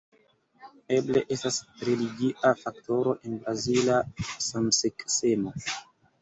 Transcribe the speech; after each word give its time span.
Eble 0.95 1.21
estas 1.35 1.59
religia 1.89 2.53
faktoro 2.61 3.13
en 3.29 3.37
brazila 3.45 4.01
samseksemo. 4.49 5.55